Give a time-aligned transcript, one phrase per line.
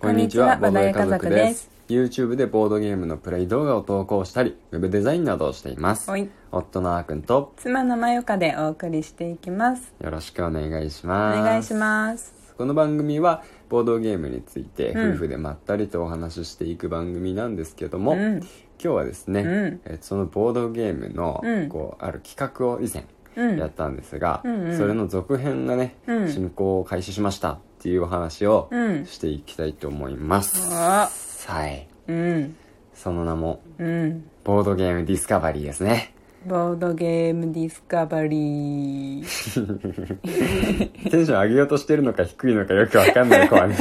[0.00, 1.62] こんにちは、ボードゲー家族でです。
[1.62, 1.70] す。
[1.88, 6.08] YouTube でボードゲームのプレイ動画を投稿したり、ウェブデザインなどをしています。
[6.08, 6.28] はい。
[6.52, 9.92] 夫のあーくんと妻のまゆかでお送りしていきます。
[10.00, 11.42] よろしくお願いしおます。
[11.42, 12.54] 願いします。
[12.56, 15.10] この番組は、ボードゲームについてうん。
[15.14, 18.36] 夫婦でまったりとお話ししていく番組なんですけども、うん。
[18.38, 18.44] 今
[18.78, 19.80] 日はですね、うん。
[19.84, 21.68] えーそのボードゲームの、うん。
[21.68, 23.04] こう、ある企画を以前、
[23.36, 23.58] うん。
[23.58, 24.76] やったんですが、うんうん。
[24.78, 26.28] それの続編がね、うん。
[26.28, 30.68] 進行を開始しましたっていうお話をうんしていきたいと思います。
[30.72, 31.08] あ
[31.46, 31.86] はい。
[32.08, 32.56] うん
[32.92, 36.12] その名も、うんボードゲームディスカバリーですね。
[36.44, 39.22] ボードゲームディスカバリー
[41.10, 43.76] テンション上げようとしてるのか低いのかよくわかんない子はね。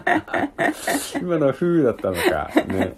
[1.20, 2.50] 今のはフーだったのか。
[2.66, 2.94] ね。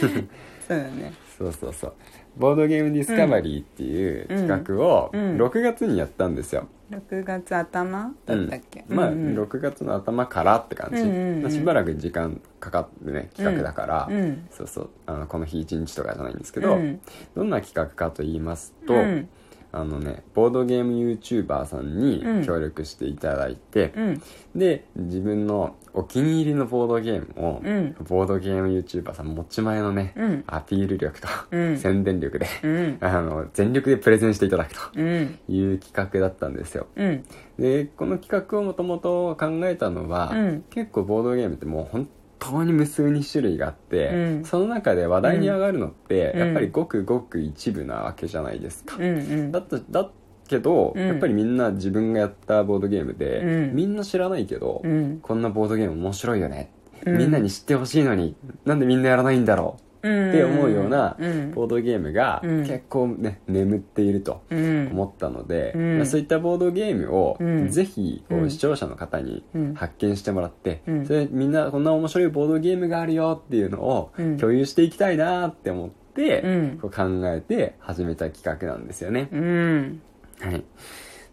[0.00, 1.94] そうだねそうそうそう。
[2.38, 5.20] ボードゲームディスカバリーっていう企画をうん。
[5.20, 5.42] うん。
[5.42, 6.68] 6月にやったんですよ。
[6.90, 8.96] 6月頭だったっけ、うん。
[8.96, 9.42] まあ、うんうん。
[9.42, 11.42] 6月の頭からって感じ、うんうんうん。
[11.42, 14.16] まあしばらく時間かかってね企画だから、うん。
[14.16, 14.90] うんそうそう。
[15.06, 17.00] あのこの日1日とかじゃないんですけど、うん。
[17.34, 19.28] どんな企画かと言いますと、うん。
[19.70, 22.44] あのねボードゲーム YouTuber さんにうん。
[22.44, 24.22] 協力していただいて、うん。
[24.54, 27.96] で自分のお気に入りのボードゲームを、うん。
[28.08, 30.44] ボードゲーム YouTuber さん持ち前のね、うん。
[30.46, 31.76] アピール力と、うん。
[31.78, 32.98] 宣伝力で、うん。
[33.04, 35.38] あの全力でプレゼンしていただくとうん。
[35.48, 36.86] いう企画だったんですよ。
[36.96, 37.24] うん。
[37.58, 40.64] でこの企画をもともと考えたのは、うん。
[40.70, 42.08] 結構ボードゲームってもう本
[42.38, 44.44] 当に無数に種類があって、うん。
[44.44, 46.40] その中で話題に上がるのって、うん。
[46.40, 49.52] やっぱりごくごく一部なわけじゃないですか、うんうん。
[49.52, 50.10] だっただ
[50.48, 51.06] けど、うん。
[51.06, 53.74] やっぱりみんな自分がやったボードゲームで、うん。
[53.74, 55.20] みんな知らないけど、うん。
[55.22, 56.72] こんなボードゲーム面白いよね、
[57.06, 57.18] うん。
[57.18, 60.28] みんなに知ってほしいのになんでみんなやらないんだろううん。
[60.30, 61.50] って思うようなうん。
[61.52, 62.60] ボードゲームがうん。
[62.60, 64.88] 結構ね眠っているとうん。
[64.92, 65.96] 思ったので、うん。
[65.98, 67.68] まあそういったボードゲームをうん。
[67.68, 68.50] ぜひこううん。
[68.50, 69.74] 視聴者の方にうん。
[69.74, 71.06] 発見してもらって、うん。
[71.06, 74.36] それみんなこんな面白いボードゲームがあるよっていうのをうん。
[74.38, 76.78] 共有していきたいなって思って、うん。
[76.80, 79.28] こう考えて始めた企画なんですよね。
[79.32, 80.02] うん
[80.40, 80.64] はい。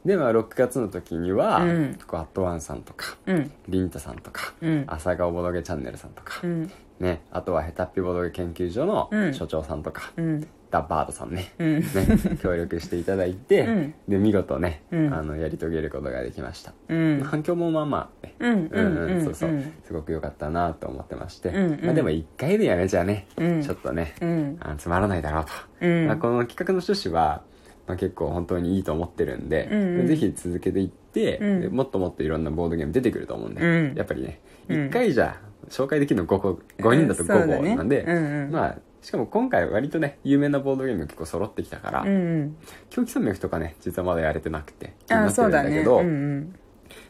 [0.05, 1.97] では、6月の時には、うん。
[2.05, 3.51] こうアットワンさんとか、うん。
[3.67, 4.83] リンタさんとか、うん。
[4.87, 6.71] 朝顔ボドゲチャンネルさんとか、うん。
[6.99, 9.33] ね、あとはヘタッピボドゲ研究所のうん。
[9.33, 10.47] 所長さんとか、うん。
[10.69, 11.79] ダッバードさんね、うん。
[11.79, 11.85] ね、
[12.41, 13.93] 協力していただいて、うん。
[14.07, 15.13] で、見事ね、うん。
[15.13, 16.73] あの、やり遂げることができました。
[16.87, 17.21] うん。
[17.23, 19.53] 反響もまあまあね、うんうんうんそうそう、う。
[19.53, 21.51] んすごく良かったなと思ってまして、
[21.81, 23.61] まあでも一回でやめちゃね、うん。
[23.63, 24.57] ちょっとね、うん。
[24.59, 25.51] あのつまらないだろうと。
[25.81, 26.07] うん。
[26.07, 27.41] まあ、この企画の趣旨は、
[27.87, 30.07] まあ、結構本当にいいと思ってるんで、うんうん。
[30.07, 31.61] ぜひ続けていって、うん。
[31.61, 33.95] でもっともっといろんなボードゲーム出てくると思うんで、うん。
[33.95, 34.77] やっぱりね、うん。
[34.87, 37.69] 1回じゃ紹介できるの5個、5人だと5そうだね。
[37.71, 38.51] 個なんで、うんうん。
[38.51, 42.11] まあ、しかも今回割とね、有名なボードゲーム結構揃ってきたから、うんう
[42.45, 42.57] ん。
[42.89, 46.55] 狂気山脈とかね、実はまだやれてなくて、気になあってるそうんだけど、うん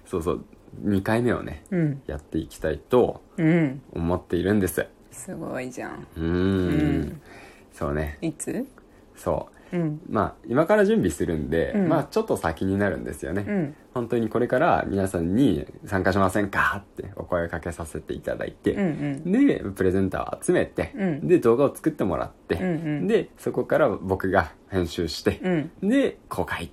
[0.06, 0.46] そうそう、
[0.84, 2.02] 2回目をね、うん。
[2.06, 3.82] やっていきたいとうん。
[3.94, 4.86] 思っているんです。
[5.12, 6.06] すごいじゃん。
[6.18, 6.26] うーん。
[6.26, 6.32] う
[7.06, 7.22] ん。
[7.72, 8.66] そうね、いつ？
[9.16, 9.55] そう。
[9.74, 10.02] うん。
[10.10, 11.88] まあ、今から準備するんで、うん。
[11.88, 13.46] まあ、ちょっと先になるんですよね。
[13.48, 13.76] うん。
[13.94, 19.32] 本当にこれから皆さんに参加しませんかってお声かけさせていただいて、うんうん。
[19.32, 21.28] で、プレゼンターを集めて、うん。
[21.28, 23.08] で、動画を作ってもらって、うんうん。
[23.08, 25.50] で、そこから僕が編集して、う
[25.86, 25.90] ん。
[25.90, 26.72] で、公開。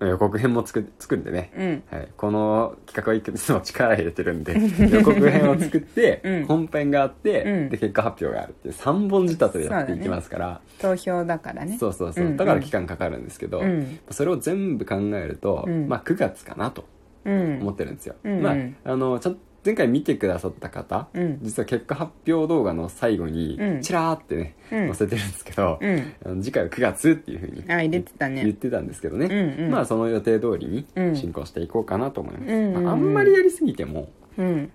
[0.00, 1.82] 予告編も作作るんでね、うん。
[1.90, 4.54] はい、この企画はいつも力入れてるんで、
[4.90, 6.44] 予告編を作って、うん。
[6.46, 7.68] 本編があって、うん。
[7.68, 11.76] で、結果発表があるっていう3本仕立てでやっていきますから、投票だからね。
[11.78, 13.98] そうそうそう、うんだから期間かかるんですけど、うん。
[14.10, 15.88] それを全部考えると、うん。
[15.88, 16.84] まあ9月かなと
[17.24, 17.58] うん。
[17.60, 18.42] 思ってるんですよ、うん。
[18.42, 21.38] まああのちゃん前回見てくださった方、うん。
[21.42, 23.82] 実は結果発表動画の最後にうん。
[23.82, 24.86] チラーってね、うん。
[24.86, 26.42] 載せてるんですけど、うん。
[26.42, 28.42] 次回は9月っていうふうにあ入れてたね。
[28.44, 29.70] 言ってたんですけどね、うんうん。
[29.70, 31.16] まあその予定通りにうん。
[31.16, 32.84] 進行していこうかなと思います、うんうんうん。
[32.84, 34.70] まあ、あんまりやりすぎてもうん。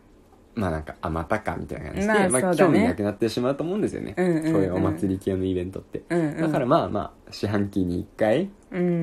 [0.55, 4.51] まあなんかあまたかみたいな感じで、まあまあ、興味なくなってしまうと思うんですよね、うんうんうん。
[4.51, 6.41] そういうお祭り系のイベントって、うんうん。
[6.41, 8.49] だからまあまあ四半期に1回うん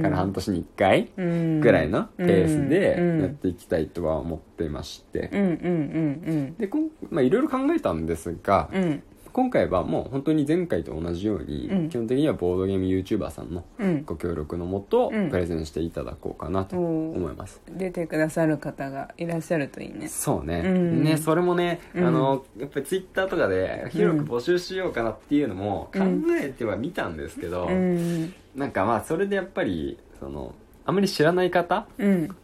[0.02, 3.20] から半年に1回うんぐらいのペースでうん。
[3.20, 6.70] やっていきたいとは思ってまして、で
[7.10, 9.02] まあいろいろ考えたんですが、うんうん
[9.40, 11.88] 今回はもう本当に前回と同じように、うん。
[11.88, 14.04] 基本的にはボードゲーム YouTuber さんのうん。
[14.04, 15.30] ご協力のもと、うん。
[15.30, 20.08] プレゼンしていただこうかなと思います、出てくださる方がいらっしゃるといいね。
[20.08, 21.02] そうね、うん。
[21.02, 22.06] ねそれもね、うん。
[22.06, 26.38] あのやっぱり Twitter とかで広く募集しようかなっていうのも考うん。
[26.38, 28.34] えてはみたんですけど、うん。
[28.54, 30.54] なんかまあそれでやっぱりその
[30.84, 32.36] あまり知らない方うん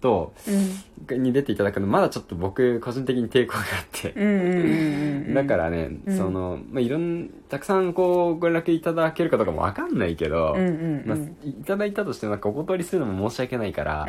[0.00, 1.22] とうん。
[1.22, 6.16] に出ていただくのまだちょっと僕個人的に抵抗があって、だからね、うん。
[6.16, 10.56] その、まあ、いろん、たくさんこう、ご連絡いただけるかどうかもわかんないけど、
[11.06, 14.06] まあ、いただいたとしてもなんかお断りするのも申し訳ないから、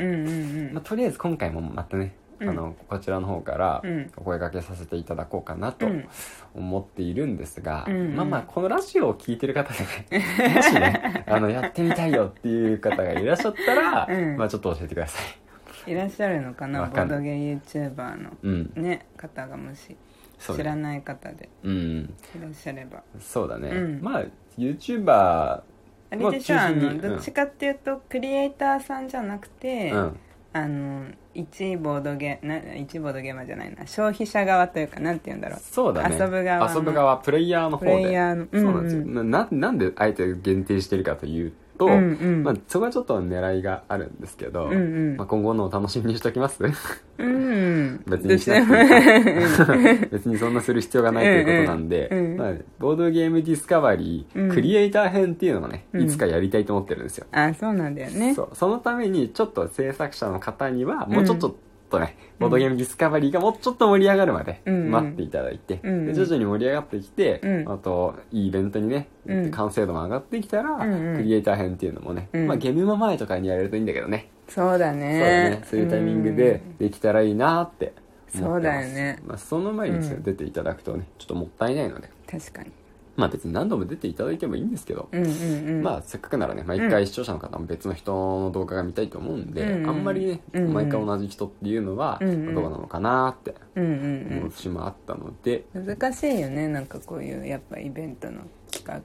[0.74, 2.50] まあ、とりあえず今回もまたね、うん。
[2.50, 4.12] あのこちらの方からうん。
[4.16, 6.08] お声掛けさせていただこうかなとうん。
[6.56, 8.16] 思っているんですが、うんうん。
[8.16, 9.80] まあまあこのラジオを聞いてる方で
[10.18, 14.38] ねもしねあのやってみたいよっていう方がいらっしゃったら、うん。
[14.38, 15.49] まあちょっと教えてください。
[15.90, 16.86] いらっしゃるのかな？
[16.86, 18.32] ボードゲー YouTuber の。
[18.44, 19.96] うん、ね方がもし
[20.40, 23.04] 知らない方でうん、いらっしゃれば。
[23.20, 24.02] そうだね、うん。
[24.02, 24.26] まあ
[24.58, 25.64] YouTuber あ
[26.12, 26.60] れでしょ？
[26.60, 30.20] あのどっちかっていうとクリエイターさんじゃなくて、うん。
[30.52, 31.06] あの
[31.36, 33.86] 一ボードゲな一ボードゲーマーじゃないな。
[33.86, 35.60] 消費者側というかなんて言うんだろう。
[35.62, 36.18] そうだね。
[36.20, 36.76] 遊ぶ側の。
[36.76, 37.92] 遊ぶ側プレイヤーの方で。
[37.92, 38.48] プレイヤーの。
[38.52, 42.44] そうなんですよ、ななんであえて限定してるかというと、うんうん。
[42.44, 44.76] まあ、そこはちょっと狙いがあるんですけど、うんう
[45.14, 45.18] ん。
[45.18, 46.62] まあ、今後のお楽しみにしておきます。
[47.18, 48.04] うん。
[48.06, 52.26] 別にしなくて 別にそんなする必要がないということなんで、うんうん。
[52.32, 52.38] うん。
[52.38, 54.50] まあ、ボードゲームディスカバリー、うん。
[54.50, 56.02] クリエイター編っていうのがねうん。
[56.04, 58.34] いつかやりたいと思ってるんですよ、あそうなんだよね。
[58.36, 58.50] そう。
[58.54, 61.56] そのためにちょっと制作者の方にはもうちょっと、
[61.90, 65.94] とね、ボードゲームディスカバリーがもうちょっと盛り上がるまで待っていただいて、うん。
[65.94, 66.06] うん。
[66.08, 67.72] で徐々に盛り上がってきて、うん。
[67.72, 69.52] あといいイベントにね、うん。
[69.52, 71.18] 完成度も上がってきたら、うんうん。
[71.18, 72.48] クリエイター編っていうのもね、うん。
[72.48, 75.20] まあ、ゲームの前とかにやれるといいんだけどね,、そうだそうだね。
[75.50, 77.94] ねそういうタイミングでできたらいいなって
[78.36, 78.54] 思ってます。
[78.54, 79.20] そうだよね。
[79.26, 82.08] まあ、その前に出ていただくとねちょっともったいないので。
[82.08, 82.72] うん確かに
[83.16, 85.84] まあ別に何度も出ていただいてもいいんですけど、うんうんうん。
[85.84, 90.74] まあせっかくならね毎回視聴者の方も別の人の動画が見たいと思うんで、うんうんあんまりね、うんうん。
[90.74, 92.56] 毎回同じ人っていうのはうんうん。
[92.56, 95.66] どうなのかなって思う節もあったので。
[95.74, 98.42] うん難しいよねなんかこういうやっぱイベントの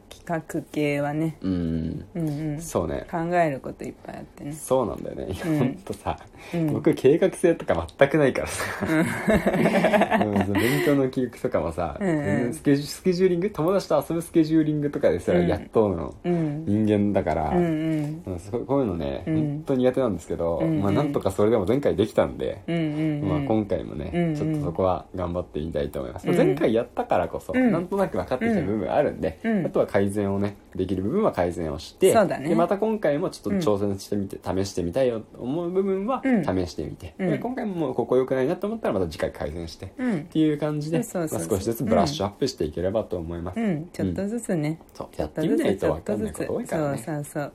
[0.08, 1.36] 企画企画系はね。
[1.42, 2.04] うん。
[2.14, 2.60] うんうん。
[2.60, 3.06] そうね。
[3.10, 4.52] 考えることいっぱいあってね。
[4.52, 5.58] そうなんだよね、うん。
[5.58, 6.18] ほんとさ、
[6.54, 6.72] うん。
[6.72, 8.64] 僕計画性とか全くないからさ、
[10.24, 13.50] うん勉強の記憶とかもさ、うんスケジュスケジューリング？
[13.50, 15.46] 友達と遊ぶスケジューリングとかですらうん。
[15.46, 16.14] やっとの。
[16.24, 16.64] うん。
[16.64, 18.64] 人間だから、うんうん。
[18.66, 19.34] こういうのね、うん。
[19.34, 20.82] 本当に苦手なんですけど、うんうん。
[20.82, 26.36] まあなんとかそれでも前回できたんで、うんまあ、今回もね、ちょっとそこは頑張ってみたいと思います、うん。
[26.36, 27.72] 前回やったからこそ、うん。
[27.72, 29.66] なんとなく分かってきた部分があるんで、うん。
[29.66, 32.48] あとは改善をねできる部分は改善をしてね。
[32.48, 36.44] でまた今回もちょっと挑戦してみて、試してみたいよと思う部分はうん。
[36.44, 37.30] 試してみて、うん。
[37.30, 40.16] で今回ももうここ良くないなと思ったらまた次回改善して、うん。
[40.16, 43.88] っていう感じで、少しずつブラッシュアップしていければと思います、うん。
[43.92, 44.80] ちょっとずつね。
[44.94, 45.08] そう。
[45.20, 46.98] やってみないと分かんないこと多いからね。
[46.98, 47.52] そうそうそう。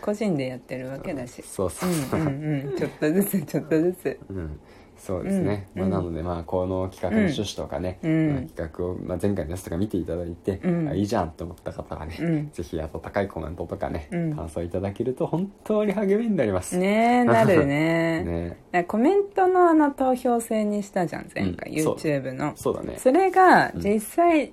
[0.00, 1.42] 個人でやってるわけだし。
[1.42, 2.76] そうそうそう、うんうんうん。
[2.76, 4.18] ちょっとずつちょっとずつ。
[4.30, 4.60] うん、
[4.98, 5.80] そうですね、うん。
[5.82, 8.32] まあ、なのでまあこの企画の趣旨とかね、うん。
[8.32, 10.88] まあ企画を、まあ、前回のやつとか見ていただいて、うん。
[10.88, 12.50] あいいじゃんと思った方はね、うん。
[12.50, 14.36] ぜひ温かいコメントとかね、うん。
[14.36, 16.76] 感想いただけると本当に励みになります。
[16.76, 18.56] ねえ なるね。
[18.72, 21.84] ねコメントのあの投票制にしたじゃん前回、う。
[21.84, 22.52] ん YouTube の。
[22.56, 22.96] そうだね。
[22.98, 23.80] それがうん。
[23.80, 24.52] 実際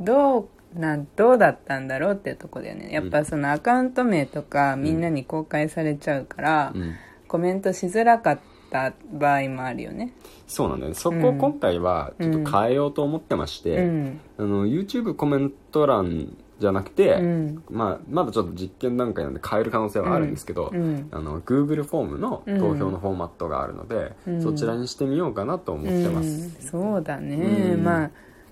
[0.00, 2.90] どうなんどうだったんだろうっていうとこだよね。
[2.92, 6.92] やっぱそのアカウント名とかみんなに公開されちゃうから、うん。
[7.28, 10.12] コメントしづらかった場合もあるよね。
[10.46, 10.94] そうなんだよね。
[10.94, 14.20] そこを今回はちょっと変えようと思ってまして、うん。
[14.38, 17.62] あの YouTube コメント欄じゃなくて、うん。
[17.70, 21.08] まあ、まだちょっと実験段階なんで変える可能性はあるんですけど、うん。
[21.10, 24.42] あの Google フォームの投票のフォーマットがあるので、うん。
[24.42, 26.82] そちらにしてみようかなと思ってます、うん。
[26.92, 27.36] そうだね、
[27.74, 27.84] うん。
[27.84, 28.10] まあ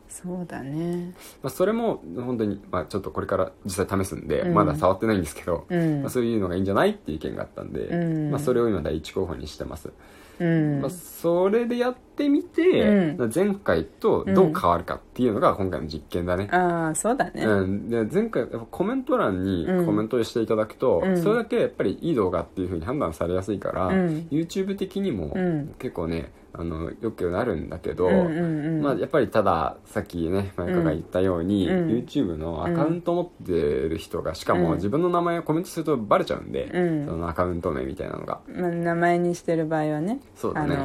[0.08, 1.12] そうだね。
[1.42, 4.54] まあ、それも本当に、まあ、ちょっとこれから実際試すんで、うん。
[4.54, 6.02] まだ触ってないんですけど、うん。
[6.02, 8.30] まあ、そういうのがいいんじゃないっていう意見があったんで、うん。
[8.30, 9.90] まあ、それを今第一候補にしてます、
[10.38, 10.80] うん。
[10.80, 17.44] まあ、それでやってみて、う前回とどう変わるかっていうのが今回の実験だね、ああそうだね。
[17.44, 21.22] うん、で前回やっぱコメント欄にコメントしていただくと、うん。
[21.22, 24.28] それだけやっぱりいい動画っていう風に判断されやすいから、うん。
[24.30, 25.74] YouTube 的にもうん。
[25.78, 31.88] 結構ねあのよくなるんだけど、まあ、やっぱりたださっきね前川が言ったように、うん。
[31.88, 34.76] YouTube のアカウント持ってる人がしかもうん。
[34.76, 37.06] 自分の名前をコメントするとバレちゃうんで、うん。
[37.06, 38.40] そのアカウント名みたいなのが。
[38.48, 40.20] まあ、名前にしてる場合はね。
[40.36, 40.76] そうだね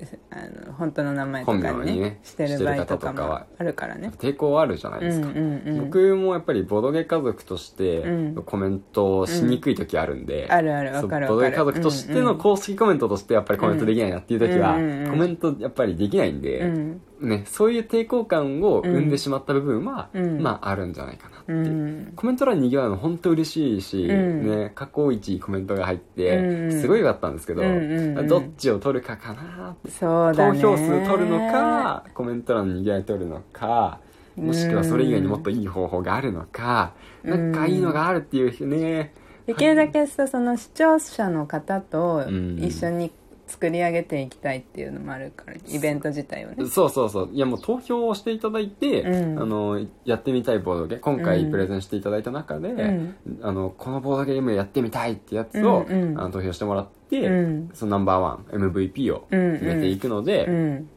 [0.30, 3.46] あの本当の名前とかに,、本名にねしてる場合とかは。
[3.58, 4.12] あるからね。
[4.18, 5.84] 抵抗あるじゃないですか、うんうんうん。
[5.86, 8.42] 僕もやっぱりボドゲ家族としてうん。
[8.44, 11.34] コメントをしにくい時あるんで、あるあるわそうかるわかる。
[11.34, 15.10] ボドゲ家族としての公式コメントとしてやっぱりコメントできないなっていう時は、うんうんうん。
[15.10, 20.42] コメントやっぱりできないんで、うんね、そういう抵抗感を生んでしまった部分は、うん。
[20.42, 21.62] まああるんじゃないかなってういう、
[22.10, 22.12] ん。
[22.16, 24.50] コメント欄に賑わうの本当嬉しいし、うん。
[24.50, 26.80] ね、過去一コメントが入って、うん。
[26.80, 28.26] すごい良かったんですけど、うんうんうん。
[28.28, 30.60] どっちを取るかかなってそうだね。
[30.60, 34.00] 投票数取るのかコメント欄に賑わい取るのか
[34.36, 37.52] もしくはそれ以外にもっといい方法があるのか、うん。
[37.52, 39.12] なんかいいのがあるっていうね、
[39.46, 42.58] できるだけさその視聴者の方とうん。
[42.62, 43.10] 一緒に
[43.50, 46.66] 作り上げていきたいっていうのもあるからイベント自体をね。
[46.66, 47.30] そうそうそう。
[47.32, 49.42] いやもう投票をしていただいて、うん。
[49.42, 51.50] あのやってみたいボードゲーム今回うん。
[51.50, 53.16] プレゼンしていただいた中で、ん。
[53.42, 56.20] あのこのボードゲームやってみたいってやつを、うんうん。
[56.20, 57.70] あの投票してもらって、うん。
[57.74, 60.88] そのナンバーワン MVP を決めていくので、うん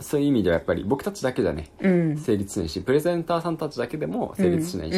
[0.00, 1.70] そういう意味ではやっぱり僕たちだけじゃね。
[1.80, 2.16] うん。
[2.16, 4.96] 成立しないしプレゼンターさんたちだけでも成立しないし、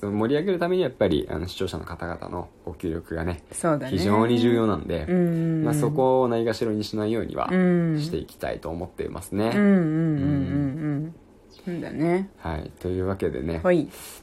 [0.00, 3.42] 盛り上げるためにやっぱりあの視聴者の方々のご協力がねね。
[3.90, 8.00] 非常に重要なんで、うんまあ、そこをないがしろにしないようにはうん。
[8.00, 9.52] していきたいと思っていますね。
[11.80, 12.30] だね。
[12.38, 13.60] はい、というわけでね、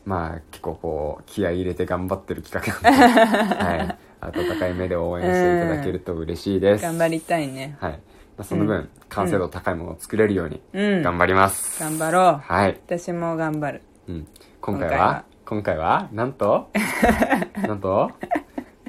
[0.05, 6.83] まあ結構こう気合い入れて頑張ってる企画なんで、 はい、温かい目で応援していただけると嬉しいです。
[6.83, 7.75] 頑張りたいね。
[7.79, 11.01] はい、まあ、その分、完成度高いものを作れるようにうん。
[11.03, 11.79] 頑張ります。
[11.81, 12.41] 頑張ろう。
[12.43, 13.81] はい、私も頑張る。
[14.07, 14.27] うん、
[14.61, 15.23] 今回は？
[15.45, 16.09] 今回は。
[16.11, 16.69] なんと？
[17.67, 18.11] なんと？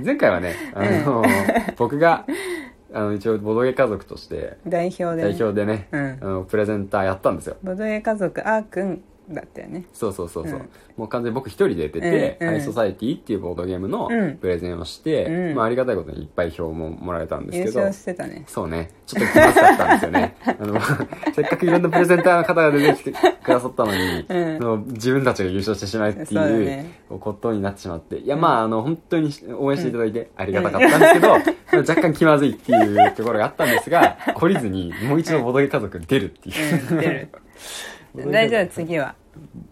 [0.02, 1.22] 前回はね あの、
[1.76, 2.24] 僕が
[2.92, 5.22] あの一応ボドゲ家族として代表でね。
[5.22, 6.18] 代表でね、うん。
[6.20, 7.56] あのプレゼンターやったんですよ。
[7.62, 9.84] ボドゲ家族あーくんだったよね。
[9.92, 10.68] そうそうそうそう、うん。
[10.96, 12.54] もう完全に僕一人で出てて、うんうん。
[12.54, 14.36] ハイソサエティっていうボードゲームのうん。
[14.36, 15.54] プレゼンをして、うん。
[15.54, 18.44] まあ、ありがたいことにいっぱい票ももらえたんですけど優勝してたね。
[18.46, 18.90] そうね。
[19.06, 20.36] ちょっと気まずかったんですよね。
[20.44, 20.80] あの
[21.34, 24.84] せっかくいろんなプレゼンターの方が出てきてくださったのに、うん。
[24.88, 27.02] 自分たちが優勝してしまうっていうね。
[27.08, 28.18] ことになってしまって。
[28.18, 31.30] いやまああの本当に応援していただいてありがたかったんですけど、
[31.88, 37.28] 若干気まずいっていうところがあったんですが懲りずにもう一度ボードゲー家族出るっていう、うん出る
[38.16, 38.66] 大丈夫。
[38.68, 39.14] 次は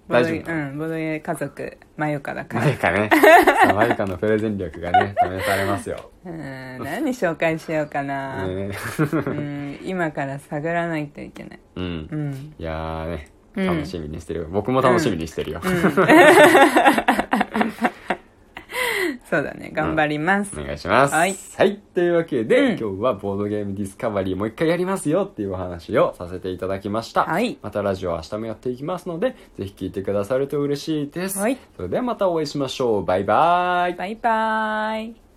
[0.08, 2.64] ボドゲ大丈夫うんボドゲ家族まゆかだから。
[2.64, 3.10] マユカね。
[3.74, 6.10] マユカのプレゼン力がね、試されますよ。
[6.24, 8.70] うん何紹介しようかな、ね。
[8.98, 11.58] うん今から探らないといけない。
[11.76, 12.08] うん。
[12.10, 12.16] う。
[12.16, 12.54] ん。
[12.58, 13.66] いやーね、うん。
[13.66, 14.46] 楽しみにしてるよ。
[14.50, 15.60] 僕も楽しみにしてるよ。
[19.32, 21.14] そうだね頑張ります、お願いします。
[21.14, 21.34] はい。
[21.94, 27.24] というわけで、うん今日はボードゲームディスカバリーもう一回やりますよっていうお話をさせていただきました。
[27.24, 31.38] はいまたラジオは明日もやっていきますので、ぜひ聞いてくださると嬉しいです。
[31.38, 33.04] はいそれではまたお会いしましょう。
[33.06, 33.94] バイバイ。
[33.94, 35.31] バイバーイ